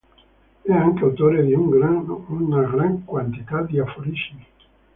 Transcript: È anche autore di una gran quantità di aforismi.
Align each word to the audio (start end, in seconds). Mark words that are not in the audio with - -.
È 0.63 0.71
anche 0.71 1.03
autore 1.03 1.45
di 1.45 1.53
una 1.53 2.63
gran 2.63 3.05
quantità 3.05 3.61
di 3.61 3.77
aforismi. 3.77 4.43